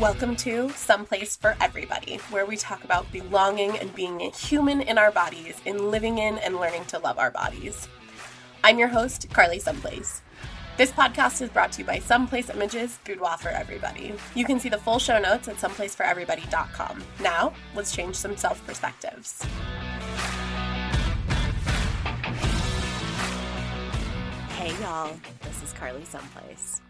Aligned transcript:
Welcome 0.00 0.34
to 0.36 0.68
Someplace 0.70 1.36
for 1.36 1.56
Everybody, 1.60 2.16
where 2.30 2.44
we 2.44 2.56
talk 2.56 2.82
about 2.82 3.10
belonging 3.12 3.78
and 3.78 3.94
being 3.94 4.20
a 4.20 4.30
human 4.30 4.80
in 4.80 4.98
our 4.98 5.12
bodies, 5.12 5.60
in 5.64 5.90
living 5.90 6.18
in 6.18 6.38
and 6.38 6.56
learning 6.56 6.86
to 6.86 6.98
love 6.98 7.18
our 7.18 7.30
bodies. 7.30 7.88
I'm 8.64 8.78
your 8.78 8.88
host, 8.88 9.28
Carly 9.32 9.60
Someplace. 9.60 10.22
This 10.76 10.90
podcast 10.90 11.40
is 11.40 11.50
brought 11.50 11.70
to 11.72 11.82
you 11.82 11.84
by 11.84 12.00
Someplace 12.00 12.50
Images 12.50 12.98
Boudoir 13.04 13.38
for 13.38 13.50
Everybody. 13.50 14.14
You 14.34 14.44
can 14.44 14.58
see 14.58 14.68
the 14.68 14.78
full 14.78 14.98
show 14.98 15.20
notes 15.20 15.46
at 15.46 15.56
someplaceforeverybody.com. 15.56 17.04
Now, 17.20 17.52
let's 17.76 17.94
change 17.94 18.16
some 18.16 18.36
self 18.36 18.66
perspectives. 18.66 19.44
Hey 24.56 24.72
y'all, 24.80 25.16
this 25.42 25.62
is 25.62 25.72
Carly 25.74 26.04
Someplace. 26.04 26.80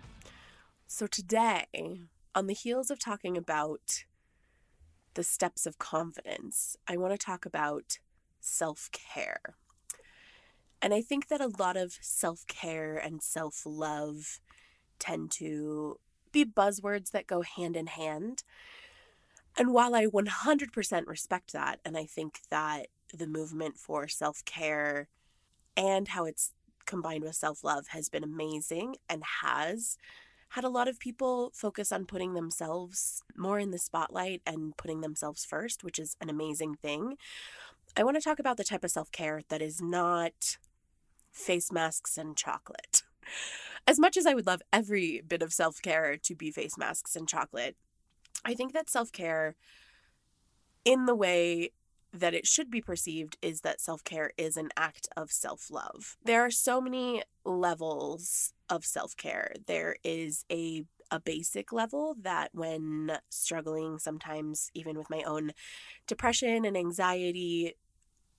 So 0.87 1.07
today, 1.07 1.67
on 2.35 2.47
the 2.47 2.55
heels 2.55 2.91
of 2.91 2.99
talking 2.99 3.37
about 3.37 4.05
the 5.15 5.23
steps 5.23 5.67
of 5.67 5.79
confidence, 5.79 6.77
I 6.89 6.97
want 6.97 7.13
to 7.13 7.19
talk 7.19 7.45
about 7.45 7.99
self 8.41 8.89
care. 8.93 9.57
And 10.81 10.93
I 10.93 11.01
think 11.01 11.29
that 11.29 11.41
a 11.41 11.53
lot 11.59 11.77
of 11.77 11.99
self 12.01 12.47
care 12.47 12.97
and 12.97 13.23
self 13.23 13.63
love 13.65 14.41
tend 14.99 15.31
to 15.33 15.99
be 16.33 16.45
buzzwords 16.45 17.11
that 17.11 17.27
go 17.27 17.43
hand 17.43 17.77
in 17.77 17.87
hand. 17.87 18.43
And 19.59 19.73
while 19.73 19.95
I 19.95 20.07
100% 20.07 21.07
respect 21.07 21.53
that, 21.53 21.79
and 21.85 21.97
I 21.97 22.07
think 22.07 22.41
that 22.51 22.87
the 23.13 23.27
movement 23.27 23.77
for 23.77 24.09
self 24.09 24.45
care 24.45 25.09
and 25.77 26.09
how 26.09 26.25
it's 26.25 26.53
combined 26.87 27.23
with 27.23 27.35
self 27.35 27.63
love 27.63 27.89
has 27.89 28.09
been 28.09 28.25
amazing 28.25 28.97
and 29.09 29.23
has 29.43 29.99
had 30.53 30.65
a 30.65 30.69
lot 30.69 30.87
of 30.87 30.99
people 30.99 31.51
focus 31.55 31.91
on 31.91 32.05
putting 32.05 32.35
themselves 32.35 33.23
more 33.35 33.59
in 33.59 33.71
the 33.71 33.79
spotlight 33.79 34.43
and 34.47 34.77
putting 34.77 35.01
themselves 35.01 35.47
first, 35.47 35.83
which 35.83 35.99
is 35.99 36.15
an 36.21 36.29
amazing 36.29 36.75
thing. 36.75 37.17
I 37.97 38.05
want 38.05 38.19
to 38.19 38.23
talk 38.23 38.39
about 38.39 38.59
the 38.59 38.65
type 38.65 38.85
of 38.85 38.91
self 38.91 39.11
care 39.11 39.41
that 39.49 39.63
is 39.63 39.81
not 39.81 40.59
face 41.33 41.73
masks 41.73 42.19
and 42.19 42.37
chocolate. 42.37 43.03
As 43.87 43.99
much 43.99 44.17
as 44.19 44.27
I 44.27 44.35
would 44.35 44.47
love 44.47 44.61
every 44.73 45.23
bit 45.27 45.43
of 45.43 45.55
self 45.55 45.81
care 45.81 46.19
to 46.19 46.35
be 46.35 46.51
face 46.51 46.77
masks 46.77 47.17
and 47.17 47.27
chocolate, 47.27 47.77
I 48.45 48.53
think 48.53 48.75
that 48.75 48.91
self 48.91 49.11
care, 49.11 49.57
in 50.85 51.07
the 51.07 51.15
way 51.15 51.71
that 52.13 52.35
it 52.35 52.47
should 52.47 52.71
be 52.71 52.81
perceived 52.81 53.37
is 53.43 53.63
that 53.63 53.81
self 53.81 54.05
care 54.05 54.33
is 54.37 54.57
an 54.57 54.69
act 54.77 55.09
of 55.17 55.31
self 55.31 55.71
love. 55.71 56.17
There 56.25 56.45
are 56.45 56.51
so 56.51 56.81
many 56.81 57.23
levels 57.45 58.53
of 58.69 58.85
self 58.85 59.17
care. 59.17 59.55
There 59.67 59.97
is 60.05 60.45
a 60.51 60.85
a 61.11 61.21
basic 61.21 61.73
level 61.73 62.17
that 62.23 62.49
when 62.55 63.19
struggling 63.29 63.99
sometimes 63.99 64.71
even 64.73 64.97
with 64.97 65.11
my 65.11 65.23
own 65.25 65.53
depression 66.07 66.65
and 66.65 66.75
anxiety 66.75 67.75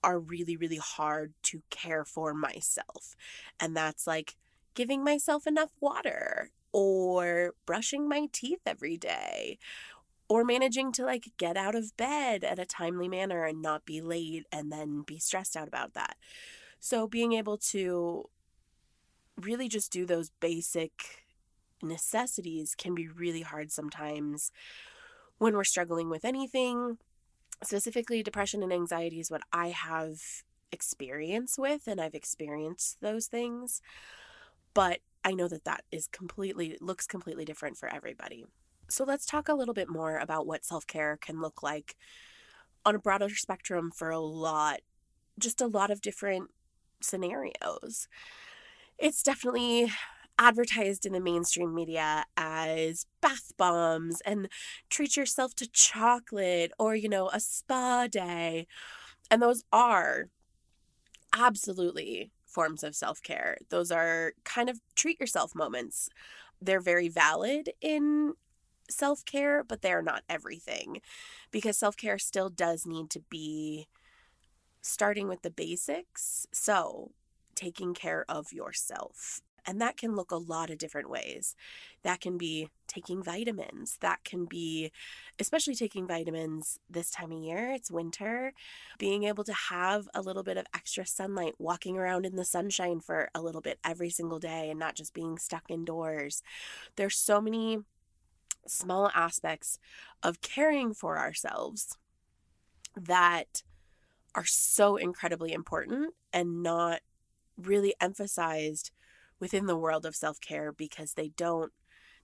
are 0.03 0.19
really 0.19 0.57
really 0.57 0.77
hard 0.77 1.33
to 1.43 1.61
care 1.69 2.03
for 2.05 2.33
myself. 2.33 3.15
And 3.59 3.75
that's 3.75 4.07
like 4.07 4.35
giving 4.73 5.03
myself 5.03 5.45
enough 5.47 5.69
water 5.79 6.49
or 6.71 7.53
brushing 7.65 8.09
my 8.09 8.27
teeth 8.31 8.61
every 8.65 8.97
day 8.97 9.59
or 10.33 10.43
managing 10.43 10.91
to 10.91 11.05
like 11.05 11.27
get 11.37 11.55
out 11.55 11.75
of 11.75 11.95
bed 11.95 12.43
at 12.43 12.57
a 12.57 12.65
timely 12.65 13.07
manner 13.07 13.45
and 13.45 13.61
not 13.61 13.85
be 13.85 14.01
late 14.01 14.47
and 14.51 14.71
then 14.71 15.03
be 15.05 15.19
stressed 15.19 15.55
out 15.55 15.67
about 15.67 15.93
that. 15.93 16.15
So 16.79 17.07
being 17.07 17.33
able 17.33 17.55
to 17.69 18.27
really 19.39 19.67
just 19.69 19.91
do 19.91 20.07
those 20.07 20.31
basic 20.39 21.23
necessities 21.83 22.73
can 22.73 22.95
be 22.95 23.07
really 23.07 23.41
hard 23.41 23.71
sometimes 23.71 24.51
when 25.37 25.55
we're 25.55 25.63
struggling 25.63 26.09
with 26.09 26.25
anything. 26.25 26.97
Specifically, 27.63 28.23
depression 28.23 28.63
and 28.63 28.73
anxiety 28.73 29.19
is 29.19 29.29
what 29.29 29.43
I 29.53 29.67
have 29.67 30.19
experience 30.71 31.59
with, 31.59 31.85
and 31.85 32.01
I've 32.01 32.15
experienced 32.15 32.97
those 33.01 33.27
things. 33.27 33.83
But 34.73 34.97
I 35.23 35.33
know 35.33 35.47
that 35.47 35.65
that 35.65 35.83
is 35.91 36.07
completely, 36.07 36.75
looks 36.81 37.05
completely 37.05 37.45
different 37.45 37.77
for 37.77 37.87
everybody. 37.87 38.47
So 38.93 39.03
let's 39.03 39.25
talk 39.25 39.49
a 39.49 39.55
little 39.55 39.73
bit 39.73 39.89
more 39.89 40.19
about 40.19 40.45
what 40.45 40.63
self 40.63 40.85
care 40.85 41.17
can 41.17 41.41
look 41.41 41.63
like 41.63 41.95
on 42.85 42.93
a 42.93 42.99
broader 42.99 43.27
spectrum 43.29 43.89
for 43.89 44.11
a 44.11 44.19
lot, 44.19 44.81
just 45.39 45.61
a 45.61 45.65
lot 45.65 45.89
of 45.89 45.99
different 45.99 46.51
scenarios. 47.01 48.07
It's 48.99 49.23
definitely 49.23 49.91
advertised 50.37 51.07
in 51.07 51.13
the 51.13 51.19
mainstream 51.19 51.73
media 51.73 52.25
as 52.37 53.07
bath 53.19 53.53
bombs 53.57 54.21
and 54.27 54.47
treat 54.91 55.17
yourself 55.17 55.55
to 55.55 55.67
chocolate 55.67 56.71
or, 56.77 56.93
you 56.93 57.09
know, 57.09 57.29
a 57.29 57.39
spa 57.39 58.05
day. 58.05 58.67
And 59.31 59.41
those 59.41 59.63
are 59.73 60.29
absolutely 61.35 62.29
forms 62.45 62.83
of 62.83 62.95
self 62.95 63.23
care. 63.23 63.57
Those 63.69 63.89
are 63.89 64.33
kind 64.43 64.69
of 64.69 64.81
treat 64.93 65.19
yourself 65.19 65.55
moments. 65.55 66.09
They're 66.61 66.79
very 66.79 67.09
valid 67.09 67.71
in 67.81 68.35
self 68.89 69.25
care, 69.25 69.63
but 69.63 69.81
they're 69.81 70.01
not 70.01 70.23
everything 70.29 71.01
because 71.51 71.77
self 71.77 71.97
care 71.97 72.19
still 72.19 72.49
does 72.49 72.85
need 72.85 73.09
to 73.11 73.21
be 73.29 73.87
starting 74.81 75.27
with 75.27 75.41
the 75.41 75.51
basics. 75.51 76.47
So, 76.51 77.11
taking 77.55 77.93
care 77.93 78.25
of 78.27 78.51
yourself. 78.51 79.41
And 79.65 79.79
that 79.79 79.97
can 79.97 80.15
look 80.15 80.31
a 80.31 80.35
lot 80.35 80.69
of 80.69 80.77
different 80.77 81.09
ways. 81.09 81.55
That 82.03 82.19
can 82.19 82.37
be 82.37 82.67
taking 82.87 83.23
vitamins. 83.23 83.97
That 84.01 84.23
can 84.25 84.45
be, 84.45 84.91
especially 85.39 85.75
taking 85.75 86.05
vitamins 86.05 86.79
this 86.89 87.09
time 87.09 87.31
of 87.31 87.41
year, 87.41 87.71
it's 87.71 87.89
winter, 87.89 88.53
being 88.97 89.23
able 89.23 89.45
to 89.45 89.53
have 89.53 90.09
a 90.13 90.21
little 90.21 90.43
bit 90.43 90.57
of 90.57 90.65
extra 90.75 91.05
sunlight, 91.05 91.53
walking 91.59 91.97
around 91.97 92.25
in 92.25 92.35
the 92.35 92.43
sunshine 92.43 92.99
for 92.99 93.29
a 93.33 93.41
little 93.41 93.61
bit 93.61 93.79
every 93.85 94.09
single 94.09 94.39
day 94.39 94.69
and 94.69 94.79
not 94.79 94.95
just 94.95 95.13
being 95.13 95.37
stuck 95.37 95.63
indoors. 95.69 96.43
There's 96.97 97.17
so 97.17 97.39
many 97.39 97.79
small 98.67 99.11
aspects 99.13 99.79
of 100.21 100.41
caring 100.41 100.93
for 100.93 101.17
ourselves 101.17 101.97
that 102.95 103.63
are 104.35 104.45
so 104.45 104.95
incredibly 104.95 105.53
important 105.53 106.13
and 106.31 106.63
not 106.63 107.01
really 107.57 107.93
emphasized 108.01 108.91
within 109.39 109.65
the 109.67 109.77
world 109.77 110.05
of 110.05 110.15
self-care 110.15 110.71
because 110.71 111.13
they 111.13 111.29
don't 111.29 111.71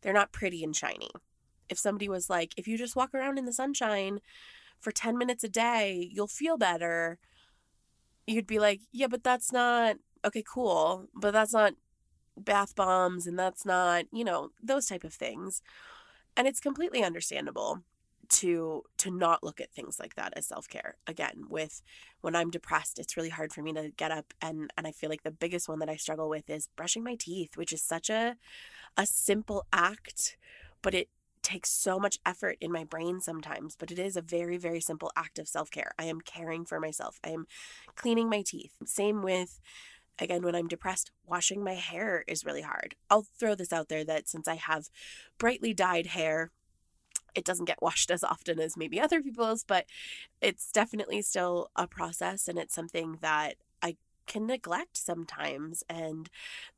they're 0.01 0.13
not 0.13 0.31
pretty 0.31 0.63
and 0.63 0.75
shiny. 0.75 1.09
If 1.67 1.77
somebody 1.77 2.07
was 2.07 2.29
like, 2.29 2.53
if 2.57 2.67
you 2.67 2.77
just 2.77 2.95
walk 2.95 3.13
around 3.13 3.37
in 3.37 3.45
the 3.45 3.53
sunshine 3.53 4.21
for 4.79 4.91
10 4.91 5.17
minutes 5.17 5.43
a 5.43 5.49
day, 5.49 6.09
you'll 6.11 6.27
feel 6.27 6.57
better. 6.57 7.19
You'd 8.25 8.47
be 8.47 8.59
like, 8.59 8.81
yeah, 8.91 9.07
but 9.07 9.23
that's 9.23 9.51
not 9.51 9.97
okay, 10.23 10.43
cool, 10.47 11.07
but 11.13 11.31
that's 11.31 11.53
not 11.53 11.73
bath 12.37 12.75
bombs 12.75 13.27
and 13.27 13.37
that's 13.37 13.65
not, 13.65 14.05
you 14.11 14.23
know, 14.23 14.51
those 14.61 14.87
type 14.87 15.03
of 15.03 15.13
things. 15.13 15.61
And 16.39 16.47
it's 16.47 16.61
completely 16.61 17.03
understandable 17.03 17.83
to 18.29 18.83
to 18.97 19.11
not 19.11 19.43
look 19.43 19.59
at 19.59 19.73
things 19.73 19.99
like 19.99 20.15
that 20.15 20.31
as 20.37 20.45
self-care. 20.45 20.95
Again 21.05 21.47
with 21.49 21.81
when 22.21 22.33
i'm 22.33 22.49
depressed 22.49 22.97
it's 22.97 23.17
really 23.17 23.29
hard 23.29 23.51
for 23.51 23.61
me 23.61 23.73
to 23.73 23.91
get 23.97 24.09
up 24.11 24.33
and 24.41 24.71
and 24.77 24.87
i 24.87 24.91
feel 24.91 25.09
like 25.09 25.23
the 25.23 25.31
biggest 25.31 25.67
one 25.67 25.79
that 25.79 25.89
i 25.89 25.97
struggle 25.97 26.29
with 26.29 26.49
is 26.49 26.69
brushing 26.77 27.03
my 27.03 27.15
teeth 27.15 27.57
which 27.57 27.73
is 27.73 27.81
such 27.81 28.09
a 28.09 28.37
a 28.95 29.05
simple 29.05 29.65
act 29.73 30.37
but 30.81 30.93
it 30.93 31.09
takes 31.41 31.71
so 31.71 31.99
much 31.99 32.19
effort 32.25 32.57
in 32.61 32.71
my 32.71 32.83
brain 32.83 33.19
sometimes 33.19 33.75
but 33.75 33.91
it 33.91 33.99
is 33.99 34.15
a 34.15 34.21
very 34.21 34.57
very 34.57 34.79
simple 34.79 35.11
act 35.17 35.39
of 35.39 35.47
self-care. 35.47 35.91
I 35.97 36.05
am 36.05 36.21
caring 36.21 36.65
for 36.65 36.79
myself. 36.79 37.19
I 37.23 37.29
am 37.29 37.47
cleaning 37.95 38.29
my 38.29 38.43
teeth. 38.45 38.73
Same 38.85 39.21
with 39.23 39.59
again 40.21 40.41
when 40.41 40.55
i'm 40.55 40.67
depressed 40.67 41.11
washing 41.25 41.63
my 41.63 41.73
hair 41.73 42.23
is 42.27 42.45
really 42.45 42.61
hard 42.61 42.95
i'll 43.09 43.25
throw 43.37 43.55
this 43.55 43.73
out 43.73 43.89
there 43.89 44.03
that 44.03 44.27
since 44.27 44.47
i 44.47 44.55
have 44.55 44.89
brightly 45.37 45.73
dyed 45.73 46.07
hair 46.07 46.51
it 47.35 47.45
doesn't 47.45 47.65
get 47.65 47.81
washed 47.81 48.11
as 48.11 48.23
often 48.23 48.59
as 48.59 48.77
maybe 48.77 48.99
other 48.99 49.21
people's, 49.21 49.63
but 49.63 49.85
it's 50.41 50.71
definitely 50.71 51.21
still 51.21 51.69
a 51.75 51.87
process 51.87 52.47
and 52.47 52.57
it's 52.57 52.75
something 52.75 53.17
that 53.21 53.55
I 53.81 53.97
can 54.27 54.45
neglect 54.45 54.97
sometimes. 54.97 55.83
And 55.89 56.29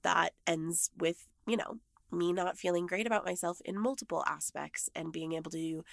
that 0.03 0.33
ends 0.45 0.91
with, 0.97 1.27
you 1.47 1.57
know, 1.57 1.77
me 2.11 2.33
not 2.33 2.57
feeling 2.57 2.85
great 2.85 3.07
about 3.07 3.25
myself 3.25 3.61
in 3.63 3.79
multiple 3.79 4.23
aspects 4.27 4.89
and 4.93 5.13
being 5.13 5.31
able 5.31 5.51
to 5.51 5.83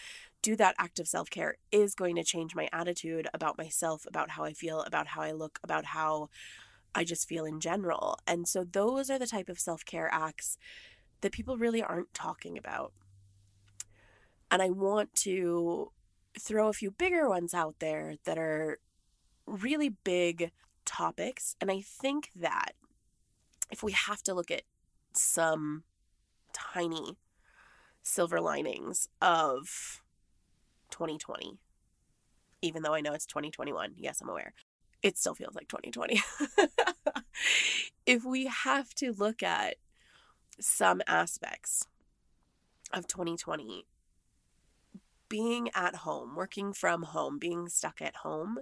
do 0.43 0.57
that 0.57 0.75
act 0.79 0.99
of 0.99 1.07
self 1.07 1.31
care 1.31 1.57
is 1.71 1.95
going 1.95 2.17
to 2.17 2.25
change 2.25 2.55
my 2.55 2.69
attitude 2.73 3.29
about 3.33 3.59
myself, 3.59 4.05
about 4.07 4.31
how 4.31 4.45
I 4.45 4.53
feel, 4.53 4.83
about 4.83 5.09
how 5.09 5.23
I 5.23 5.33
look, 5.33 5.61
about 5.63 5.87
how 5.87 6.29
I 6.95 7.05
just 7.05 7.29
feel 7.29 7.45
in 7.45 7.61
general. 7.61 8.19
And 8.27 8.49
so 8.49 8.65
those 8.65 9.11
are 9.11 9.19
the 9.19 9.27
type 9.27 9.49
of 9.49 9.59
self 9.59 9.85
care 9.85 10.09
acts 10.13 10.59
that 11.21 11.33
people 11.33 11.57
really 11.57 11.83
aren't 11.83 12.15
talking 12.15 12.57
about. 12.57 12.93
And 14.51 14.63
I 14.63 14.71
want 14.71 15.15
to 15.17 15.93
throw 16.39 16.69
a 16.69 16.73
few 16.73 16.91
bigger 16.91 17.29
ones 17.29 17.53
out 17.53 17.77
there 17.81 18.15
that 18.25 18.39
are 18.39 18.79
really 19.47 19.91
big 19.91 20.51
topics. 20.85 21.57
And 21.61 21.71
I 21.71 21.81
think 21.81 22.31
that 22.35 22.73
if 23.71 23.83
we 23.83 23.93
have 23.93 24.23
to 24.23 24.35
look 24.35 24.51
at 24.51 24.63
some 25.13 25.85
tiny 26.53 27.17
silver 28.03 28.41
linings 28.41 29.09
of 29.21 30.01
2020. 30.91 31.59
Even 32.63 32.83
though 32.83 32.95
I 32.95 33.01
know 33.01 33.13
it's 33.13 33.27
2021. 33.27 33.95
Yes, 33.97 34.21
I'm 34.21 34.29
aware. 34.29 34.55
It 35.03 35.17
still 35.17 35.35
feels 35.35 35.55
like 35.55 35.69
2020. 35.69 36.23
if 38.07 38.25
we 38.25 38.47
have 38.47 38.95
to 38.97 39.13
look 39.13 39.43
at 39.43 39.77
some 40.61 41.01
aspects 41.07 41.87
of 42.93 43.07
2020, 43.07 43.87
being 45.29 45.69
at 45.75 45.97
home, 45.97 46.35
working 46.35 46.73
from 46.73 47.03
home, 47.03 47.39
being 47.39 47.69
stuck 47.69 48.01
at 48.01 48.17
home, 48.17 48.59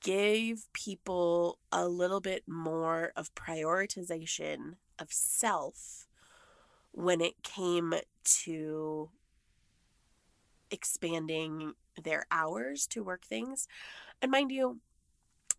gave 0.00 0.66
people 0.72 1.58
a 1.72 1.88
little 1.88 2.20
bit 2.20 2.44
more 2.46 3.12
of 3.16 3.34
prioritization 3.34 4.74
of 4.98 5.12
self 5.12 6.06
when 6.92 7.20
it 7.20 7.42
came 7.42 7.94
to 8.24 9.10
expanding 10.70 11.74
their 12.02 12.26
hours 12.30 12.86
to 12.88 13.02
work 13.02 13.24
things. 13.24 13.68
And 14.20 14.30
mind 14.30 14.50
you, 14.50 14.80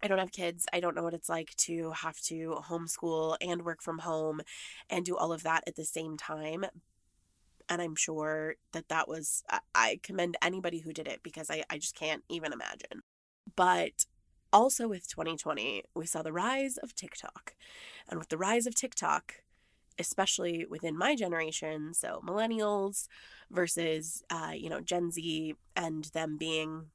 I 0.02 0.08
don't 0.08 0.20
have 0.20 0.32
kids. 0.32 0.68
I 0.72 0.80
don't 0.80 0.96
know 0.96 1.04
what 1.04 1.14
it's 1.14 1.30
like 1.30 1.56
to 1.58 1.92
have 1.92 2.20
to 2.22 2.60
homeschool 2.68 3.38
and 3.42 3.66
work 3.66 3.82
from 3.82 4.00
home 4.00 4.42
and 4.90 5.06
do 5.06 5.18
all 5.18 5.34
of 5.34 5.44
that 5.44 5.64
at 5.68 5.76
the 5.76 5.86
same 5.86 6.18
time. 6.18 6.66
And 7.70 7.82
I'm 7.82 7.96
sure 7.96 8.56
that 8.72 8.88
that 8.90 9.08
was, 9.08 9.44
I 9.76 10.00
commend 10.04 10.38
anybody 10.42 10.80
who 10.80 10.94
did 10.94 11.08
it 11.08 11.22
because 11.24 11.50
I, 11.50 11.64
I 11.70 11.78
just 11.78 11.96
can't 11.96 12.24
even 12.30 12.54
imagine. 12.54 13.02
But 13.56 14.06
also 14.54 14.88
with 14.88 15.08
2020, 15.08 15.84
we 15.96 16.06
saw 16.06 16.22
the 16.22 16.32
rise 16.32 16.78
of 16.78 16.96
TikTok. 16.96 17.56
And 18.08 18.20
with 18.20 18.30
the 18.30 18.38
rise 18.38 18.68
of 18.68 18.76
TikTok, 18.76 19.44
especially 20.00 20.66
within 20.66 20.98
my 20.98 21.16
generation, 21.16 21.94
so 21.94 22.22
millennials 22.26 23.08
versus, 23.52 24.24
uh, 24.30 24.52
you 24.56 24.70
know, 24.70 24.82
Gen 24.82 25.12
Z 25.12 25.56
and 25.76 26.06
them 26.06 26.38
being 26.38 26.88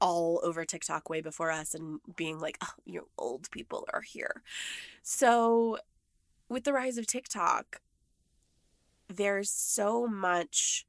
all 0.00 0.40
over 0.42 0.64
TikTok 0.64 1.08
way 1.08 1.20
before 1.20 1.50
us 1.50 1.74
and 1.74 2.00
being 2.16 2.38
like, 2.38 2.58
oh, 2.62 2.74
you 2.84 3.08
old 3.16 3.50
people 3.50 3.86
are 3.92 4.02
here. 4.02 4.42
So, 5.02 5.78
with 6.48 6.64
the 6.64 6.72
rise 6.72 6.98
of 6.98 7.06
TikTok, 7.06 7.80
there's 9.08 9.50
so 9.50 10.06
much 10.06 10.86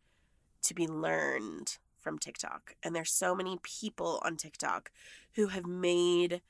to 0.63 0.73
be 0.73 0.87
learned 0.87 1.77
from 1.97 2.19
TikTok. 2.19 2.75
And 2.83 2.95
there's 2.95 3.11
so 3.11 3.35
many 3.35 3.57
people 3.63 4.21
on 4.23 4.37
TikTok 4.37 4.91
who 5.35 5.47
have 5.47 5.65
made 5.65 6.41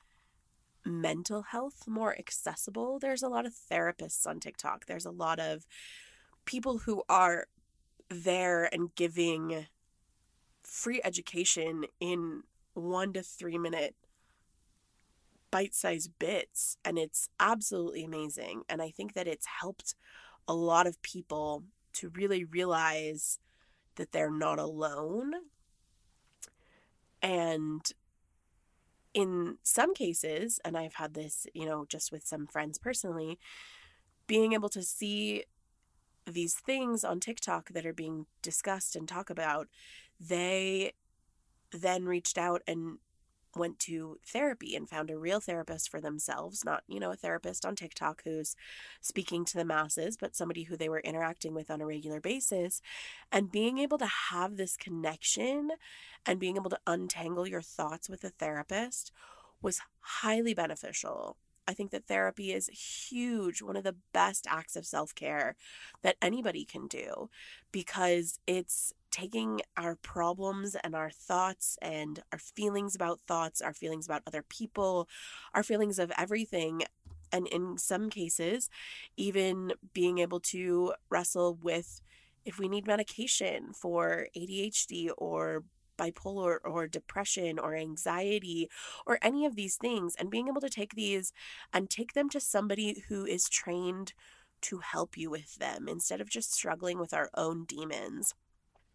mental 0.86 1.44
health 1.44 1.88
more 1.88 2.18
accessible. 2.18 3.00
There's 3.00 3.24
a 3.24 3.30
lot 3.30 3.46
of 3.46 3.54
therapists 3.54 4.28
on 4.28 4.40
TikTok. 4.40 4.86
There's 4.86 5.06
a 5.06 5.12
lot 5.12 5.40
of 5.40 5.66
people 6.46 6.80
who 6.80 7.04
are 7.10 7.48
there 8.10 8.70
and 8.72 8.94
giving 8.96 9.66
free 10.64 11.02
education 11.04 11.86
in 12.00 12.44
one 12.74 13.14
to 13.14 13.24
three 13.24 13.58
minute 13.58 13.96
bite 15.52 15.74
sized 15.74 16.12
bits. 16.20 16.78
And 16.84 16.98
it's 16.98 17.30
absolutely 17.40 18.04
amazing. 18.04 18.64
And 18.70 18.82
I 18.82 18.90
think 18.90 19.14
that 19.14 19.28
it's 19.28 19.48
helped 19.62 19.96
a 20.48 20.54
lot 20.54 20.86
of 20.86 21.02
people 21.02 21.64
to 21.94 22.10
really 22.10 22.44
realize 22.44 23.40
that 23.96 24.12
they're 24.12 24.32
not 24.32 24.60
alone. 24.60 25.32
And 27.22 27.82
in 29.16 29.58
some 29.64 29.96
cases, 29.96 30.60
and 30.66 30.78
I've 30.78 30.96
had 30.96 31.14
this, 31.14 31.48
you 31.54 31.66
know, 31.66 31.86
just 31.88 32.12
with 32.12 32.28
some 32.28 32.46
friends 32.46 32.78
personally, 32.78 33.40
being 34.28 34.52
able 34.52 34.70
to 34.70 34.84
see 34.84 35.46
these 36.28 36.56
things 36.56 37.04
on 37.06 37.22
TikTok 37.22 37.70
that 37.70 37.86
are 37.86 37.94
being 37.94 38.26
discussed 38.42 38.96
and 38.96 39.08
talk 39.08 39.30
about, 39.30 39.70
they 40.20 40.94
then 41.72 42.06
reached 42.06 42.38
out 42.38 42.62
and 42.68 42.98
went 43.56 43.80
to 43.80 44.20
therapy 44.26 44.76
and 44.76 44.90
found 44.90 45.10
a 45.10 45.18
real 45.18 45.40
therapist 45.40 45.90
for 45.90 46.02
themselves, 46.02 46.66
not, 46.66 46.84
you 46.88 47.00
know, 47.00 47.12
a 47.12 47.16
therapist 47.16 47.66
on 47.66 47.76
TikTok 47.76 48.24
who's 48.24 48.56
speaking 49.02 49.46
to 49.46 49.58
the 49.58 49.66
masses, 49.66 50.18
but 50.18 50.36
somebody 50.36 50.64
who 50.64 50.78
they 50.78 50.90
were 50.90 51.00
interacting 51.00 51.54
with 51.54 51.70
on 51.72 51.82
a 51.82 51.86
regular 51.86 52.20
basis. 52.20 52.82
And 53.32 53.52
being 53.52 53.78
able 53.78 53.98
to 53.98 54.10
have 54.32 54.58
this 54.58 54.78
connection 54.78 55.72
and 56.26 56.40
being 56.40 56.56
able 56.56 56.70
to 56.70 56.80
untangle 56.88 57.48
your 57.48 57.62
thoughts 57.62 58.10
with 58.10 58.24
a 58.24 58.30
therapist 58.30 59.12
was 59.62 59.82
highly 60.00 60.54
beneficial. 60.54 61.38
I 61.68 61.74
think 61.74 61.92
that 61.92 62.06
therapy 62.06 62.54
is 62.54 62.68
huge, 62.68 63.62
one 63.62 63.76
of 63.76 63.84
the 63.84 63.96
best 64.14 64.46
acts 64.50 64.76
of 64.76 64.86
self 64.86 65.16
care 65.16 65.56
that 66.04 66.18
anybody 66.22 66.64
can 66.64 66.88
do 66.88 67.30
because 67.72 68.40
it's 68.46 68.94
taking 69.16 69.62
our 69.78 69.96
problems 69.96 70.76
and 70.84 70.94
our 70.94 71.10
thoughts 71.10 71.78
and 71.82 72.22
our 72.34 72.38
feelings 72.38 72.96
about 72.96 73.22
thoughts, 73.26 73.62
our 73.62 73.74
feelings 73.74 74.06
about 74.06 74.22
other 74.28 74.44
people, 74.44 75.08
our 75.54 75.64
feelings 75.64 75.98
of 76.00 76.12
everything. 76.18 76.82
And 77.32 77.48
in 77.48 77.78
some 77.78 78.10
cases, 78.10 78.70
even 79.16 79.72
being 79.94 80.18
able 80.18 80.42
to 80.42 80.94
wrestle 81.10 81.58
with 81.62 82.02
if 82.44 82.60
we 82.60 82.68
need 82.68 82.88
medication 82.88 83.72
for 83.74 84.28
ADHD 84.36 85.10
or 85.18 85.64
bipolar 85.98 86.58
or 86.66 86.86
depression 86.86 87.58
or 87.58 87.74
anxiety 87.74 88.70
or 89.06 89.18
any 89.22 89.46
of 89.46 89.56
these 89.56 89.78
things, 89.78 90.14
and 90.20 90.30
being 90.30 90.50
able 90.50 90.60
to 90.60 90.70
take 90.70 90.94
these 90.96 91.32
and 91.72 91.90
take 91.90 92.12
them 92.14 92.28
to 92.32 92.42
somebody 92.42 93.06
who 93.08 93.26
is 93.26 93.48
trained 93.48 94.12
to 94.60 94.80
help 94.80 95.18
you 95.18 95.30
with 95.30 95.56
them 95.56 95.88
instead 95.88 96.20
of 96.20 96.30
just 96.30 96.54
struggling 96.54 97.00
with 97.00 97.14
our 97.14 97.30
own 97.34 97.64
demons. 97.64 98.34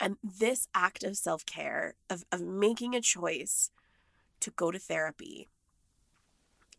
And 0.01 0.17
this 0.23 0.67
act 0.75 1.05
of 1.05 1.17
self 1.17 1.45
care, 1.45 1.95
of, 2.09 2.25
of 2.33 2.41
making 2.41 2.95
a 2.95 3.01
choice 3.01 3.71
to 4.41 4.51
go 4.51 4.71
to 4.71 4.79
therapy, 4.79 5.49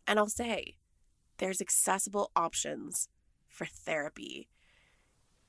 and 0.08 0.18
I'll 0.18 0.28
say 0.28 0.76
there's 1.38 1.62
accessible 1.62 2.32
options 2.36 3.08
for 3.48 3.66
therapy 3.66 4.48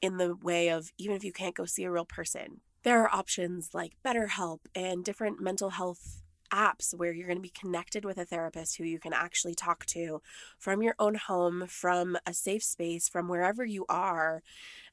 in 0.02 0.18
the 0.18 0.34
way 0.34 0.68
of 0.68 0.92
even 0.98 1.16
if 1.16 1.24
you 1.24 1.32
can't 1.32 1.54
go 1.54 1.64
see 1.64 1.84
a 1.84 1.90
real 1.90 2.04
person, 2.04 2.60
there 2.82 3.00
are 3.02 3.14
options 3.14 3.70
like 3.72 3.96
BetterHelp 4.04 4.58
and 4.74 5.04
different 5.04 5.40
mental 5.40 5.70
health 5.70 6.22
apps 6.52 6.94
where 6.94 7.12
you're 7.12 7.26
going 7.26 7.38
to 7.38 7.42
be 7.42 7.48
connected 7.48 8.04
with 8.04 8.18
a 8.18 8.24
therapist 8.24 8.76
who 8.76 8.84
you 8.84 8.98
can 8.98 9.12
actually 9.12 9.54
talk 9.54 9.86
to 9.86 10.20
from 10.58 10.82
your 10.82 10.94
own 10.98 11.14
home, 11.14 11.64
from 11.68 12.16
a 12.26 12.34
safe 12.34 12.62
space, 12.62 13.08
from 13.08 13.28
wherever 13.28 13.64
you 13.64 13.84
are. 13.88 14.42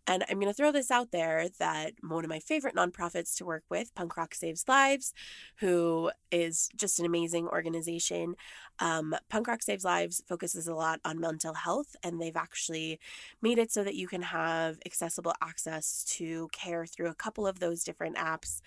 And 0.07 0.23
I'm 0.27 0.39
going 0.39 0.51
to 0.51 0.55
throw 0.55 0.71
this 0.71 0.89
out 0.89 1.11
there 1.11 1.49
that 1.59 1.93
one 2.01 2.23
of 2.23 2.29
my 2.29 2.39
favorite 2.39 2.75
nonprofits 2.75 3.35
to 3.37 3.45
work 3.45 3.63
with, 3.69 3.93
Punk 3.93 4.17
Rock 4.17 4.33
Saves 4.33 4.65
Lives, 4.67 5.13
who 5.59 6.09
is 6.31 6.69
just 6.75 6.99
an 6.99 7.05
amazing 7.05 7.47
organization. 7.47 8.33
Um, 8.79 9.15
Punk 9.29 9.47
Rock 9.47 9.61
Saves 9.61 9.83
Lives 9.83 10.23
focuses 10.27 10.67
a 10.67 10.73
lot 10.73 10.99
on 11.05 11.19
mental 11.19 11.53
health, 11.53 11.95
and 12.01 12.19
they've 12.19 12.35
actually 12.35 12.99
made 13.41 13.59
it 13.59 13.71
so 13.71 13.83
that 13.83 13.93
you 13.93 14.07
can 14.07 14.23
have 14.23 14.79
accessible 14.83 15.33
access 15.43 16.03
to 16.05 16.47
care 16.51 16.87
through 16.87 17.09
a 17.09 17.15
couple 17.15 17.45
of 17.45 17.59
those 17.59 17.83
different 17.83 18.15
apps 18.15 18.61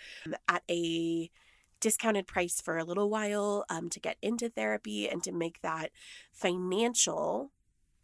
at 0.49 0.62
a 0.71 1.28
discounted 1.83 2.27
price 2.27 2.61
for 2.61 2.79
a 2.79 2.85
little 2.85 3.11
while 3.11 3.65
um, 3.69 3.91
to 3.91 4.01
get 4.01 4.17
into 4.23 4.49
therapy 4.49 5.09
and 5.09 5.23
to 5.25 5.33
make 5.33 5.61
that 5.61 5.91
financial 6.33 7.51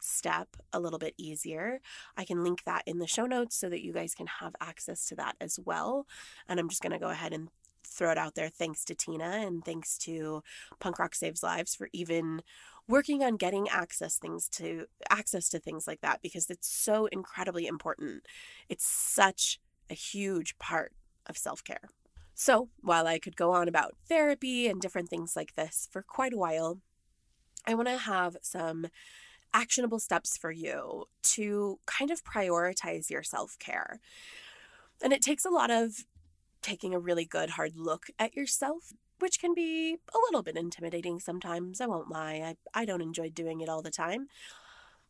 step 0.00 0.56
a 0.72 0.80
little 0.80 0.98
bit 0.98 1.14
easier. 1.16 1.80
I 2.16 2.24
can 2.24 2.42
link 2.42 2.64
that 2.64 2.82
in 2.86 2.98
the 2.98 3.06
show 3.06 3.24
notes 3.24 3.56
so 3.56 3.68
that 3.68 3.82
you 3.82 3.92
guys 3.92 4.14
can 4.14 4.26
have 4.40 4.54
access 4.60 5.06
to 5.06 5.14
that 5.16 5.36
as 5.40 5.58
well. 5.64 6.06
And 6.48 6.58
I'm 6.58 6.68
just 6.68 6.82
going 6.82 6.92
to 6.92 6.98
go 6.98 7.08
ahead 7.08 7.32
and 7.32 7.48
throw 7.86 8.10
it 8.10 8.18
out 8.18 8.34
there. 8.34 8.48
Thanks 8.48 8.84
to 8.86 8.94
Tina 8.94 9.44
and 9.46 9.64
thanks 9.64 9.96
to 9.98 10.42
Punk 10.80 10.98
Rock 10.98 11.14
Saves 11.14 11.42
Lives 11.42 11.74
for 11.74 11.88
even 11.92 12.42
working 12.88 13.22
on 13.22 13.36
getting 13.36 13.68
access 13.68 14.16
things 14.16 14.48
to 14.48 14.86
access 15.08 15.48
to 15.50 15.60
things 15.60 15.86
like 15.86 16.00
that 16.00 16.20
because 16.20 16.50
it's 16.50 16.68
so 16.68 17.06
incredibly 17.06 17.66
important. 17.66 18.26
It's 18.68 18.86
such 18.86 19.60
a 19.88 19.94
huge 19.94 20.58
part 20.58 20.92
of 21.26 21.38
self-care. 21.38 21.90
So, 22.40 22.68
while 22.82 23.08
I 23.08 23.18
could 23.18 23.34
go 23.34 23.50
on 23.50 23.66
about 23.66 23.96
therapy 24.08 24.68
and 24.68 24.80
different 24.80 25.08
things 25.08 25.34
like 25.34 25.56
this 25.56 25.88
for 25.90 26.02
quite 26.02 26.32
a 26.32 26.36
while, 26.36 26.78
I 27.66 27.74
want 27.74 27.88
to 27.88 27.98
have 27.98 28.36
some 28.42 28.86
actionable 29.52 29.98
steps 29.98 30.36
for 30.36 30.52
you 30.52 31.06
to 31.24 31.80
kind 31.84 32.12
of 32.12 32.22
prioritize 32.22 33.10
your 33.10 33.24
self 33.24 33.58
care. 33.58 33.98
And 35.02 35.12
it 35.12 35.20
takes 35.20 35.44
a 35.44 35.50
lot 35.50 35.72
of 35.72 36.04
taking 36.62 36.94
a 36.94 37.00
really 37.00 37.24
good 37.24 37.50
hard 37.50 37.72
look 37.74 38.06
at 38.20 38.36
yourself, 38.36 38.92
which 39.18 39.40
can 39.40 39.52
be 39.52 39.96
a 40.14 40.18
little 40.28 40.44
bit 40.44 40.56
intimidating 40.56 41.18
sometimes. 41.18 41.80
I 41.80 41.86
won't 41.86 42.08
lie, 42.08 42.54
I, 42.74 42.82
I 42.82 42.84
don't 42.84 43.02
enjoy 43.02 43.30
doing 43.30 43.62
it 43.62 43.68
all 43.68 43.82
the 43.82 43.90
time. 43.90 44.28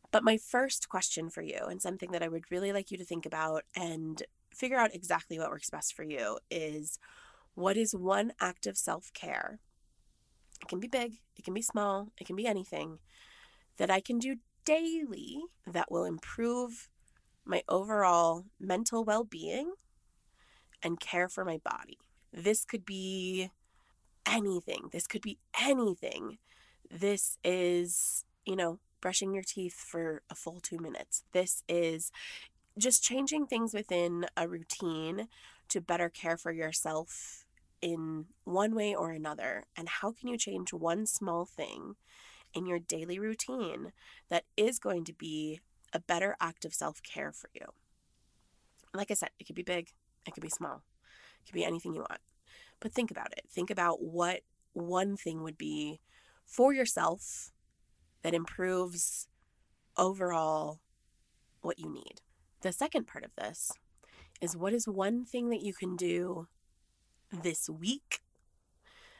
But 0.09 0.23
my 0.23 0.37
first 0.37 0.89
question 0.89 1.29
for 1.29 1.43
you, 1.43 1.59
and 1.69 1.79
something 1.79 2.09
that 2.11 2.23
I 2.23 2.27
would 2.27 2.49
really 2.49 2.73
like 2.73 2.89
you 2.89 2.97
to 2.97 3.05
think 3.05 3.27
about 3.27 3.65
and 3.75 4.23
figure 4.59 4.77
out 4.77 4.93
exactly 4.93 5.39
what 5.39 5.49
works 5.49 5.69
best 5.69 5.93
for 5.93 6.03
you, 6.03 6.37
is 6.51 6.99
what 7.55 7.77
is 7.77 7.95
one 7.95 8.33
act 8.39 8.67
of 8.67 8.77
self 8.77 9.11
care? 9.13 9.59
It 10.61 10.67
can 10.67 10.79
be 10.79 10.87
big, 10.87 11.19
it 11.37 11.45
can 11.45 11.53
be 11.53 11.61
small, 11.61 12.11
it 12.19 12.27
can 12.27 12.35
be 12.35 12.45
anything 12.45 12.99
that 13.77 13.89
I 13.89 14.01
can 14.01 14.19
do 14.19 14.35
daily 14.65 15.39
that 15.65 15.91
will 15.91 16.03
improve 16.03 16.89
my 17.45 17.63
overall 17.67 18.45
mental 18.59 19.03
well 19.03 19.23
being 19.23 19.73
and 20.83 20.99
care 20.99 21.29
for 21.29 21.45
my 21.45 21.59
body. 21.63 21.97
This 22.31 22.65
could 22.65 22.85
be 22.85 23.49
anything. 24.25 24.89
This 24.91 25.07
could 25.07 25.21
be 25.21 25.39
anything. 25.59 26.37
This 26.91 27.37
is, 27.43 28.25
you 28.45 28.55
know, 28.55 28.79
brushing 29.01 29.33
your 29.33 29.43
teeth 29.43 29.75
for 29.75 30.21
a 30.29 30.35
full 30.35 30.59
two 30.59 30.77
minutes. 30.77 31.23
This 31.31 31.63
is 31.67 32.11
just 32.77 33.03
changing 33.03 33.47
things 33.47 33.73
within 33.73 34.25
a 34.37 34.47
routine 34.47 35.27
to 35.69 35.81
better 35.81 36.09
care 36.09 36.37
for 36.37 36.51
yourself 36.51 37.45
in 37.81 38.25
one 38.43 38.75
way 38.75 38.93
or 38.93 39.11
another. 39.11 39.65
And 39.75 39.87
how 39.89 40.11
can 40.11 40.27
you 40.27 40.37
change 40.37 40.73
one 40.73 41.05
small 41.05 41.45
thing 41.45 41.95
in 42.53 42.65
your 42.65 42.79
daily 42.79 43.19
routine 43.19 43.91
that 44.29 44.45
is 44.57 44.79
going 44.79 45.05
to 45.05 45.13
be 45.13 45.59
a 45.93 45.99
better 45.99 46.35
act 46.39 46.65
of 46.65 46.73
self 46.73 47.01
care 47.03 47.31
for 47.31 47.49
you? 47.53 47.67
Like 48.93 49.11
I 49.11 49.13
said, 49.13 49.29
it 49.39 49.45
could 49.45 49.55
be 49.55 49.63
big, 49.63 49.89
it 50.25 50.33
could 50.33 50.43
be 50.43 50.49
small, 50.49 50.83
it 51.41 51.45
could 51.47 51.55
be 51.55 51.65
anything 51.65 51.93
you 51.93 52.01
want. 52.01 52.21
But 52.79 52.93
think 52.93 53.11
about 53.11 53.33
it. 53.33 53.45
Think 53.49 53.69
about 53.69 54.01
what 54.01 54.41
one 54.73 55.17
thing 55.17 55.43
would 55.43 55.57
be 55.57 55.99
for 56.45 56.73
yourself 56.73 57.51
that 58.23 58.33
improves 58.33 59.27
overall 59.97 60.79
what 61.61 61.77
you 61.77 61.91
need. 61.91 62.21
The 62.61 62.71
second 62.73 63.07
part 63.07 63.23
of 63.23 63.35
this 63.35 63.71
is 64.41 64.57
what 64.57 64.73
is 64.73 64.87
one 64.87 65.23
thing 65.25 65.49
that 65.49 65.61
you 65.61 65.73
can 65.73 65.95
do 65.95 66.47
this 67.31 67.69
week? 67.69 68.19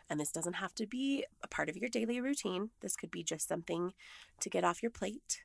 And 0.09 0.19
this 0.19 0.31
doesn't 0.31 0.53
have 0.53 0.73
to 0.75 0.87
be 0.87 1.25
a 1.43 1.47
part 1.47 1.69
of 1.69 1.77
your 1.77 1.89
daily 1.89 2.19
routine. 2.19 2.71
This 2.81 2.95
could 2.95 3.11
be 3.11 3.23
just 3.23 3.47
something 3.47 3.93
to 4.41 4.49
get 4.49 4.63
off 4.63 4.81
your 4.81 4.91
plate 4.91 5.43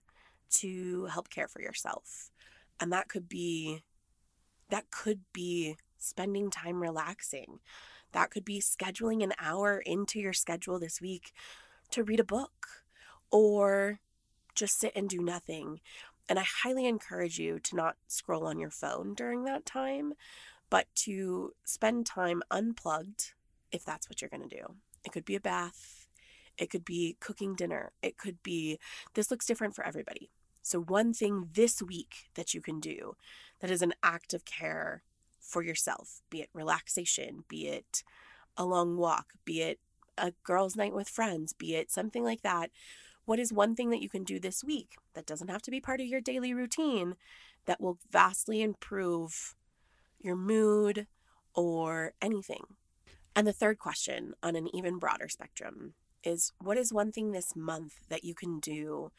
to 0.54 1.06
help 1.06 1.30
care 1.30 1.48
for 1.48 1.60
yourself. 1.60 2.30
And 2.80 2.92
that 2.92 3.08
could 3.08 3.28
be 3.28 3.82
that 4.70 4.90
could 4.90 5.20
be 5.32 5.76
spending 5.98 6.50
time 6.50 6.80
relaxing. 6.80 7.60
That 8.12 8.30
could 8.30 8.44
be 8.44 8.60
scheduling 8.60 9.22
an 9.22 9.34
hour 9.38 9.78
into 9.78 10.18
your 10.18 10.32
schedule 10.32 10.78
this 10.78 11.00
week 11.00 11.32
to 11.90 12.02
read 12.02 12.20
a 12.20 12.24
book 12.24 12.68
or 13.30 14.00
just 14.54 14.78
sit 14.78 14.92
and 14.96 15.08
do 15.08 15.20
nothing. 15.20 15.80
And 16.28 16.38
I 16.38 16.44
highly 16.62 16.86
encourage 16.86 17.38
you 17.38 17.58
to 17.60 17.76
not 17.76 17.96
scroll 18.08 18.46
on 18.46 18.58
your 18.58 18.70
phone 18.70 19.14
during 19.14 19.44
that 19.44 19.66
time, 19.66 20.14
but 20.70 20.86
to 20.96 21.52
spend 21.64 22.06
time 22.06 22.42
unplugged 22.50 23.32
if 23.70 23.84
that's 23.84 24.08
what 24.08 24.20
you're 24.22 24.30
going 24.30 24.48
to 24.48 24.56
do. 24.56 24.76
It 25.04 25.12
could 25.12 25.24
be 25.24 25.36
a 25.36 25.40
bath, 25.40 26.06
it 26.56 26.70
could 26.70 26.84
be 26.84 27.16
cooking 27.20 27.54
dinner, 27.54 27.92
it 28.02 28.16
could 28.16 28.42
be 28.42 28.78
this 29.14 29.30
looks 29.30 29.46
different 29.46 29.74
for 29.74 29.84
everybody. 29.84 30.30
So, 30.62 30.80
one 30.80 31.12
thing 31.12 31.50
this 31.52 31.82
week 31.82 32.30
that 32.34 32.54
you 32.54 32.62
can 32.62 32.80
do 32.80 33.16
that 33.60 33.70
is 33.70 33.82
an 33.82 33.92
act 34.02 34.32
of 34.32 34.46
care 34.46 35.02
for 35.40 35.62
yourself, 35.62 36.22
be 36.30 36.40
it 36.40 36.48
relaxation, 36.54 37.44
be 37.48 37.68
it 37.68 38.02
a 38.56 38.64
long 38.64 38.96
walk, 38.96 39.34
be 39.44 39.60
it 39.60 39.78
a 40.16 40.32
girls' 40.42 40.76
night 40.76 40.94
with 40.94 41.08
friends, 41.08 41.52
be 41.52 41.74
it 41.74 41.90
something 41.90 42.24
like 42.24 42.42
that. 42.42 42.70
What 43.24 43.38
is 43.38 43.52
one 43.52 43.74
thing 43.74 43.90
that 43.90 44.02
you 44.02 44.08
can 44.08 44.24
do 44.24 44.38
this 44.38 44.62
week 44.62 44.94
that 45.14 45.26
doesn't 45.26 45.48
have 45.48 45.62
to 45.62 45.70
be 45.70 45.80
part 45.80 46.00
of 46.00 46.06
your 46.06 46.20
daily 46.20 46.52
routine 46.52 47.16
that 47.66 47.80
will 47.80 47.98
vastly 48.10 48.62
improve 48.62 49.54
your 50.20 50.36
mood 50.36 51.06
or 51.54 52.12
anything? 52.20 52.64
And 53.34 53.46
the 53.46 53.52
third 53.52 53.78
question 53.78 54.34
on 54.42 54.56
an 54.56 54.74
even 54.74 54.98
broader 54.98 55.28
spectrum 55.28 55.94
is 56.22 56.52
what 56.60 56.76
is 56.76 56.92
one 56.92 57.12
thing 57.12 57.32
this 57.32 57.56
month 57.56 57.94
that 58.08 58.24
you 58.24 58.34
can 58.34 58.60
do 58.60 59.10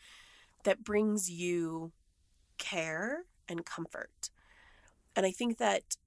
that 0.64 0.84
brings 0.84 1.30
you 1.30 1.92
care 2.58 3.24
and 3.48 3.66
comfort? 3.66 4.30
And 5.16 5.26
I 5.26 5.32
think 5.32 5.58
that 5.58 5.98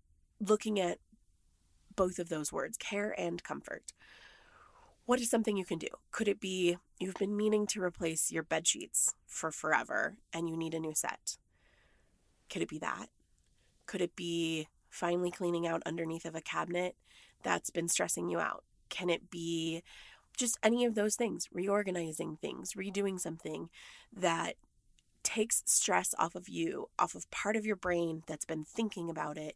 looking 0.40 0.78
at 0.78 0.98
both 1.96 2.18
of 2.18 2.28
those 2.28 2.52
words, 2.52 2.76
care 2.76 3.14
and 3.18 3.42
comfort. 3.42 3.92
What 5.08 5.22
is 5.22 5.30
something 5.30 5.56
you 5.56 5.64
can 5.64 5.78
do? 5.78 5.88
Could 6.12 6.28
it 6.28 6.38
be 6.38 6.76
you've 7.00 7.14
been 7.14 7.34
meaning 7.34 7.66
to 7.68 7.82
replace 7.82 8.30
your 8.30 8.42
bed 8.42 8.66
sheets 8.66 9.14
for 9.26 9.50
forever 9.50 10.18
and 10.34 10.50
you 10.50 10.54
need 10.54 10.74
a 10.74 10.78
new 10.78 10.92
set? 10.94 11.38
Could 12.50 12.60
it 12.60 12.68
be 12.68 12.78
that? 12.80 13.06
Could 13.86 14.02
it 14.02 14.14
be 14.14 14.68
finally 14.90 15.30
cleaning 15.30 15.66
out 15.66 15.82
underneath 15.86 16.26
of 16.26 16.34
a 16.34 16.42
cabinet 16.42 16.94
that's 17.42 17.70
been 17.70 17.88
stressing 17.88 18.28
you 18.28 18.38
out? 18.38 18.64
Can 18.90 19.08
it 19.08 19.30
be 19.30 19.82
just 20.36 20.58
any 20.62 20.84
of 20.84 20.94
those 20.94 21.16
things, 21.16 21.48
reorganizing 21.50 22.36
things, 22.36 22.74
redoing 22.74 23.18
something 23.18 23.70
that 24.14 24.56
takes 25.22 25.62
stress 25.64 26.14
off 26.18 26.34
of 26.34 26.50
you, 26.50 26.90
off 26.98 27.14
of 27.14 27.30
part 27.30 27.56
of 27.56 27.64
your 27.64 27.76
brain 27.76 28.24
that's 28.26 28.44
been 28.44 28.62
thinking 28.62 29.08
about 29.08 29.38
it, 29.38 29.54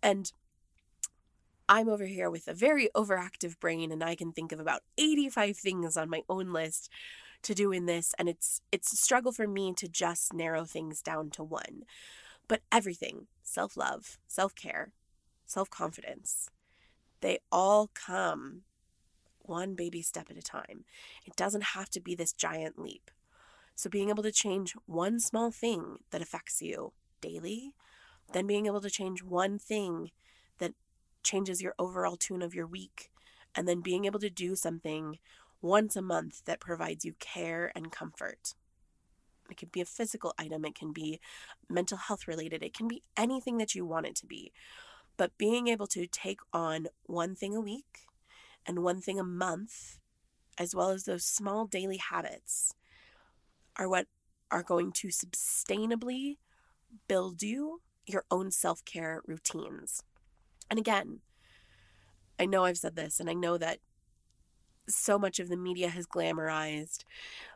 and 0.00 0.30
I'm 1.68 1.88
over 1.88 2.04
here 2.04 2.30
with 2.30 2.46
a 2.48 2.54
very 2.54 2.88
overactive 2.94 3.58
brain 3.58 3.90
and 3.90 4.02
I 4.02 4.14
can 4.14 4.32
think 4.32 4.52
of 4.52 4.60
about 4.60 4.82
85 4.98 5.56
things 5.56 5.96
on 5.96 6.08
my 6.08 6.22
own 6.28 6.52
list 6.52 6.88
to 7.42 7.54
do 7.54 7.72
in 7.72 7.86
this 7.86 8.14
and 8.18 8.28
it's 8.28 8.60
it's 8.72 8.92
a 8.92 8.96
struggle 8.96 9.32
for 9.32 9.46
me 9.46 9.72
to 9.74 9.88
just 9.88 10.32
narrow 10.32 10.64
things 10.64 11.02
down 11.02 11.30
to 11.30 11.42
one. 11.42 11.82
But 12.48 12.62
everything, 12.70 13.26
self-love, 13.42 14.18
self-care, 14.28 14.92
self-confidence, 15.46 16.48
they 17.20 17.38
all 17.50 17.90
come 17.92 18.62
one 19.40 19.74
baby 19.74 20.02
step 20.02 20.30
at 20.30 20.36
a 20.36 20.42
time. 20.42 20.84
It 21.24 21.34
doesn't 21.36 21.74
have 21.74 21.90
to 21.90 22.00
be 22.00 22.14
this 22.14 22.32
giant 22.32 22.78
leap. 22.78 23.10
So 23.74 23.90
being 23.90 24.08
able 24.08 24.22
to 24.22 24.32
change 24.32 24.74
one 24.86 25.18
small 25.18 25.50
thing 25.50 25.98
that 26.10 26.22
affects 26.22 26.62
you 26.62 26.92
daily 27.20 27.74
then 28.32 28.46
being 28.46 28.66
able 28.66 28.80
to 28.80 28.90
change 28.90 29.22
one 29.22 29.58
thing 29.58 30.10
changes 31.26 31.60
your 31.60 31.74
overall 31.78 32.16
tune 32.16 32.40
of 32.40 32.54
your 32.54 32.66
week, 32.66 33.10
and 33.54 33.68
then 33.68 33.80
being 33.80 34.04
able 34.06 34.20
to 34.20 34.30
do 34.30 34.56
something 34.56 35.18
once 35.60 35.96
a 35.96 36.02
month 36.02 36.44
that 36.46 36.60
provides 36.60 37.04
you 37.04 37.14
care 37.18 37.72
and 37.74 37.92
comfort. 37.92 38.54
It 39.50 39.56
can 39.56 39.68
be 39.72 39.80
a 39.80 39.84
physical 39.84 40.32
item, 40.38 40.64
it 40.64 40.74
can 40.74 40.92
be 40.92 41.20
mental 41.68 41.98
health 41.98 42.26
related, 42.26 42.62
it 42.62 42.74
can 42.74 42.88
be 42.88 43.02
anything 43.16 43.58
that 43.58 43.74
you 43.74 43.84
want 43.84 44.06
it 44.06 44.14
to 44.16 44.26
be. 44.26 44.52
But 45.16 45.36
being 45.38 45.68
able 45.68 45.86
to 45.88 46.06
take 46.06 46.40
on 46.52 46.88
one 47.04 47.34
thing 47.34 47.54
a 47.54 47.60
week 47.60 48.06
and 48.66 48.82
one 48.82 49.00
thing 49.00 49.18
a 49.18 49.24
month, 49.24 49.98
as 50.58 50.74
well 50.74 50.90
as 50.90 51.04
those 51.04 51.24
small 51.24 51.66
daily 51.66 51.96
habits, 51.96 52.74
are 53.76 53.88
what 53.88 54.06
are 54.50 54.62
going 54.62 54.92
to 54.92 55.08
sustainably 55.08 56.36
build 57.08 57.42
you 57.42 57.80
your 58.06 58.24
own 58.30 58.50
self 58.50 58.84
care 58.84 59.22
routines. 59.26 60.02
And 60.70 60.78
again, 60.78 61.20
I 62.38 62.46
know 62.46 62.64
I've 62.64 62.78
said 62.78 62.96
this, 62.96 63.20
and 63.20 63.30
I 63.30 63.34
know 63.34 63.56
that 63.58 63.78
so 64.88 65.18
much 65.18 65.40
of 65.40 65.48
the 65.48 65.56
media 65.56 65.88
has 65.88 66.06
glamorized 66.06 67.04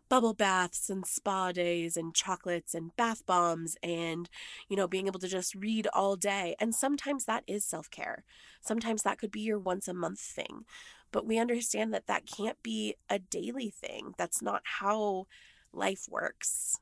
bubble 0.08 0.34
baths 0.34 0.90
and 0.90 1.06
spa 1.06 1.52
days 1.52 1.96
and 1.96 2.14
chocolates 2.14 2.74
and 2.74 2.94
bath 2.96 3.24
bombs 3.24 3.76
and, 3.82 4.28
you 4.68 4.76
know, 4.76 4.88
being 4.88 5.06
able 5.06 5.20
to 5.20 5.28
just 5.28 5.54
read 5.54 5.86
all 5.94 6.16
day. 6.16 6.56
And 6.58 6.74
sometimes 6.74 7.24
that 7.24 7.44
is 7.46 7.64
self 7.64 7.90
care. 7.90 8.24
Sometimes 8.60 9.02
that 9.02 9.18
could 9.18 9.30
be 9.30 9.40
your 9.40 9.58
once 9.58 9.86
a 9.86 9.94
month 9.94 10.20
thing. 10.20 10.64
But 11.12 11.26
we 11.26 11.38
understand 11.38 11.94
that 11.94 12.08
that 12.08 12.26
can't 12.26 12.60
be 12.62 12.96
a 13.08 13.18
daily 13.18 13.70
thing. 13.70 14.14
That's 14.18 14.42
not 14.42 14.62
how 14.64 15.26
life 15.72 16.06
works. 16.10 16.78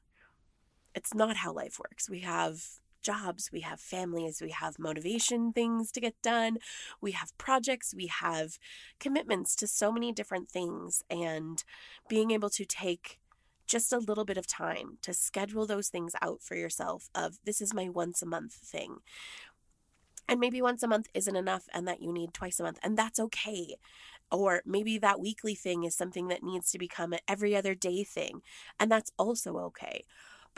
It's 0.95 1.15
not 1.15 1.37
how 1.37 1.53
life 1.53 1.79
works. 1.79 2.09
We 2.09 2.21
have 2.21 2.63
jobs, 3.03 3.51
we 3.53 3.61
have 3.61 3.81
families, 3.81 4.41
we 4.43 4.51
have 4.51 4.79
motivation 4.79 5.53
things 5.53 5.91
to 5.93 6.01
get 6.01 6.21
done, 6.23 6.59
we 7.01 7.13
have 7.13 7.37
projects, 7.39 7.95
we 7.95 8.07
have 8.07 8.59
commitments 9.01 9.55
to 9.57 9.67
so 9.67 9.93
many 9.93 10.13
different 10.13 10.51
things. 10.51 11.03
And 11.11 11.63
being 12.09 12.31
able 12.31 12.51
to 12.51 12.65
take 12.65 13.19
just 13.67 13.93
a 13.93 13.99
little 13.99 14.25
bit 14.25 14.39
of 14.39 14.47
time 14.47 14.99
to 15.03 15.13
schedule 15.13 15.67
those 15.67 15.89
things 15.89 16.15
out 16.23 16.43
for 16.43 16.57
yourself 16.57 17.11
of 17.15 17.39
this 17.45 17.61
is 17.61 17.75
my 17.75 17.89
once 17.89 18.23
a 18.23 18.27
month 18.27 18.55
thing. 18.55 18.97
And 20.27 20.41
maybe 20.41 20.61
once 20.61 20.83
a 20.83 20.89
month 20.89 21.09
isn't 21.15 21.37
enough 21.37 21.65
and 21.73 21.87
that 21.89 22.03
you 22.03 22.13
need 22.13 22.35
twice 22.35 22.61
a 22.61 22.63
month, 22.63 22.79
and 22.83 22.97
that's 22.97 23.19
okay. 23.19 23.77
Or 24.31 24.63
maybe 24.67 24.99
that 24.99 25.21
weekly 25.21 25.55
thing 25.55 25.85
is 25.85 25.97
something 25.97 26.29
that 26.29 26.43
needs 26.43 26.71
to 26.73 26.79
become 26.79 27.15
an 27.15 27.21
every 27.27 27.57
other 27.57 27.75
day 27.75 28.05
thing, 28.05 28.43
and 28.79 28.91
that's 28.91 29.13
also 29.19 29.57
okay. 29.59 30.05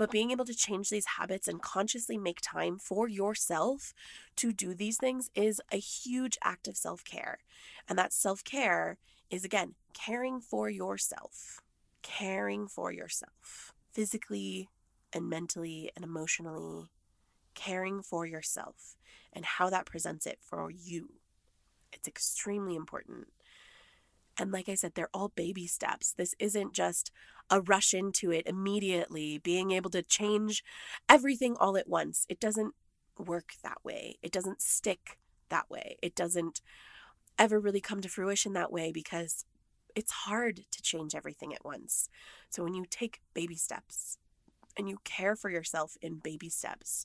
But 0.00 0.11
being 0.11 0.30
able 0.30 0.47
to 0.47 0.54
change 0.54 0.88
these 0.88 1.19
habits 1.19 1.47
and 1.47 1.61
consciously 1.61 2.16
make 2.16 2.38
time 2.40 2.78
for 2.78 3.07
yourself 3.07 3.92
to 4.37 4.50
do 4.50 4.73
these 4.73 4.97
things 4.97 5.30
is 5.35 5.61
a 5.71 5.76
huge 5.76 6.38
act 6.42 6.66
of 6.69 6.78
self 6.78 7.04
care. 7.04 7.40
And 7.87 7.99
that 7.99 8.14
self 8.14 8.42
care 8.42 8.97
is, 9.28 9.45
again, 9.45 9.75
caring 9.92 10.40
for 10.40 10.71
yourself, 10.71 11.61
caring 12.00 12.66
for 12.66 12.90
yourself 12.90 13.75
physically 13.92 14.71
and 15.12 15.28
mentally 15.28 15.90
and 15.95 16.02
emotionally, 16.02 16.87
caring 17.54 18.00
for 18.02 18.25
yourself 18.25 18.97
and 19.35 19.45
how 19.45 19.69
that 19.69 19.85
presents 19.85 20.25
it 20.25 20.38
for 20.40 20.71
you. 20.71 21.11
It's 21.92 22.09
extremely 22.09 22.75
important. 22.75 23.26
And 24.40 24.52
like 24.52 24.70
I 24.70 24.75
said, 24.75 24.94
they're 24.94 25.11
all 25.12 25.28
baby 25.28 25.66
steps. 25.66 26.14
This 26.14 26.35
isn't 26.38 26.73
just 26.73 27.12
a 27.50 27.61
rush 27.61 27.92
into 27.92 28.32
it 28.32 28.47
immediately, 28.47 29.37
being 29.37 29.70
able 29.70 29.90
to 29.90 30.02
change 30.02 30.64
everything 31.11 31.56
all 31.61 31.76
at 31.76 31.87
once. 31.87 32.25
It 32.30 32.40
doesn't 32.40 32.75
work 33.18 33.50
that 33.62 33.85
way. 33.85 34.16
It 34.23 34.32
doesn't 34.32 34.62
stick 34.62 35.18
that 35.50 35.68
way. 35.68 35.99
It 36.02 36.14
doesn't 36.14 36.62
ever 37.38 37.61
really 37.61 37.82
come 37.82 38.00
to 38.00 38.09
fruition 38.09 38.54
that 38.54 38.73
way 38.73 38.92
because 38.92 39.44
it's 39.94 40.12
hard 40.12 40.62
to 40.70 40.80
change 40.80 41.14
everything 41.14 41.52
at 41.52 41.64
once. 41.64 42.09
So 42.49 42.64
when 42.64 42.73
you 42.73 42.87
take 42.88 43.20
baby 43.35 43.56
steps 43.56 44.16
and 44.75 44.88
you 44.88 45.00
care 45.04 45.37
for 45.37 45.50
yourself 45.50 45.99
in 46.00 46.16
baby 46.16 46.49
steps, 46.49 47.04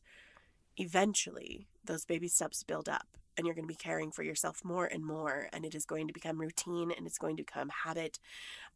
eventually 0.78 1.68
those 1.84 2.06
baby 2.06 2.30
steps 2.30 2.64
build 2.64 2.88
up 2.88 3.18
and 3.38 3.46
you're 3.46 3.56
going 3.56 3.68
to 3.68 3.72
be 3.72 3.76
caring 3.76 4.12
for 4.12 4.24
yourself 4.24 4.64
more 4.64 4.86
and 4.86 5.06
more 5.06 5.48
and 5.54 5.66
it 5.66 5.76
is 5.76 5.86
going 5.86 6.08
to 6.08 6.14
become 6.14 6.40
routine 6.40 6.92
and 6.96 7.06
it's 7.06 7.18
going 7.18 7.38
to 7.38 7.44
become 7.44 7.70
habit 7.84 8.20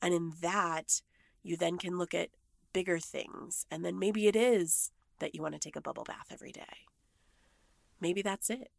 and 0.01 0.13
in 0.13 0.33
that 0.41 1.01
you 1.43 1.55
then 1.55 1.77
can 1.77 1.97
look 1.97 2.13
at 2.13 2.29
bigger 2.73 2.99
things 2.99 3.65
and 3.71 3.83
then 3.83 3.97
maybe 3.97 4.27
it 4.27 4.35
is 4.35 4.91
that 5.19 5.33
you 5.33 5.41
want 5.41 5.53
to 5.53 5.59
take 5.59 5.75
a 5.75 5.81
bubble 5.81 6.03
bath 6.03 6.27
every 6.31 6.51
day 6.51 6.85
maybe 7.99 8.21
that's 8.21 8.49
it 8.49 8.69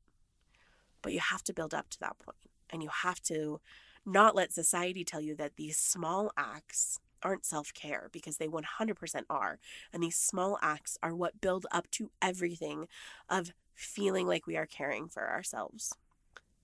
but 1.03 1.13
you 1.13 1.21
have 1.21 1.43
to 1.43 1.53
build 1.53 1.75
up 1.75 1.89
to 1.91 1.99
that 2.01 2.19
point 2.19 2.37
and 2.71 2.83
you 2.83 2.91
have 3.03 3.21
to 3.23 3.61
not 4.07 4.35
let 4.35 4.53
society 4.53 5.05
tell 5.05 5.21
you 5.21 5.35
that 5.37 5.57
these 5.57 5.77
small 5.77 6.31
acts 6.37 7.01
aren't 7.23 7.45
self 7.45 7.73
care 7.75 8.09
because 8.13 8.37
they 8.37 8.49
100% 8.49 9.23
are. 9.29 9.59
And 9.93 10.03
these 10.03 10.17
small 10.17 10.59
acts 10.63 10.99
are 11.03 11.15
what 11.15 11.41
build 11.41 11.67
up 11.71 11.91
to 11.93 12.11
everything 12.23 12.87
of 13.29 13.53
feeling 13.81 14.27
like 14.27 14.47
we 14.47 14.57
are 14.57 14.67
caring 14.67 15.09
for 15.09 15.29
ourselves. 15.29 15.95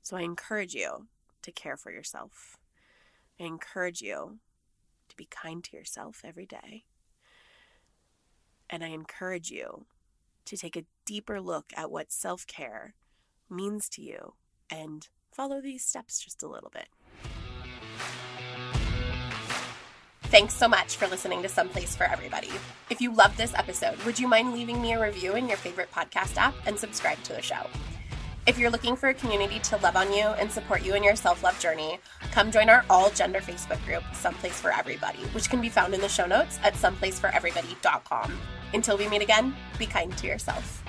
So 0.03 0.17
I 0.17 0.23
encourage 0.23 0.75
you 0.75 1.07
to 1.43 1.53
care 1.53 1.77
for 1.77 1.91
yourself. 1.91 2.59
I 3.41 3.45
encourage 3.45 4.03
you 4.03 4.39
to 5.09 5.17
be 5.17 5.27
kind 5.31 5.65
to 5.65 5.77
yourself 5.77 6.23
every 6.25 6.47
day. 6.47 6.85
And 8.69 8.85
I 8.85 8.89
encourage 8.89 9.51
you 9.51 9.87
to 10.45 10.57
take 10.57 10.77
a 10.77 10.85
deeper 11.05 11.41
look 11.41 11.73
at 11.77 11.91
what 11.91 12.13
self 12.13 12.47
care 12.47 12.95
means 13.49 13.89
to 13.91 14.03
you 14.03 14.35
and 14.71 15.09
follow 15.33 15.61
these 15.61 15.85
steps 15.85 16.21
just 16.21 16.43
a 16.43 16.49
little 16.49 16.71
bit. 16.71 16.89
Thanks 20.37 20.53
so 20.53 20.69
much 20.69 20.97
for 20.97 21.07
listening 21.07 21.41
to 21.45 21.49
Someplace 21.49 21.97
for 21.97 22.05
Everybody. 22.05 22.51
If 22.91 23.01
you 23.01 23.11
loved 23.11 23.39
this 23.39 23.55
episode, 23.55 23.97
would 24.05 24.19
you 24.19 24.29
mind 24.29 24.53
leaving 24.53 24.83
me 24.83 24.93
a 24.93 25.01
review 25.01 25.35
in 25.35 25.49
your 25.49 25.57
favorite 25.57 25.91
podcast 25.91 26.37
app 26.37 26.55
and 26.67 26.79
subscribe 26.79 27.23
to 27.23 27.33
the 27.33 27.41
show? 27.41 27.67
If 28.47 28.59
you're 28.59 28.69
looking 28.69 28.97
for 28.97 29.09
a 29.09 29.15
community 29.15 29.61
to 29.61 29.79
love 29.79 29.97
on 29.97 30.13
you 30.13 30.25
and 30.25 30.53
support 30.53 30.85
you 30.85 30.95
in 30.95 31.03
your 31.03 31.17
self 31.17 31.43
love 31.43 31.59
journey, 31.59 31.99
come 32.33 32.53
join 32.53 32.69
our 32.69 32.85
all 32.91 33.09
gender 33.09 33.41
Facebook 33.41 33.83
group, 33.87 34.03
Someplace 34.13 34.61
for 34.61 34.71
Everybody, 34.71 35.21
which 35.33 35.49
can 35.49 35.63
be 35.63 35.71
found 35.71 35.95
in 35.95 36.03
the 36.03 36.09
show 36.11 36.27
notes 36.27 36.59
at 36.63 36.75
someplaceforeverybody.com. 36.75 38.39
Until 38.75 38.99
we 38.99 39.09
meet 39.09 39.23
again, 39.23 39.57
be 39.79 39.87
kind 39.87 40.15
to 40.19 40.27
yourself. 40.27 40.85